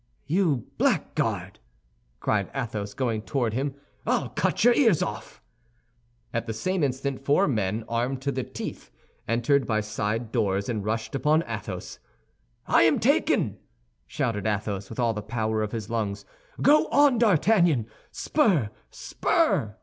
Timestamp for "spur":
18.11-18.71, 18.89-19.77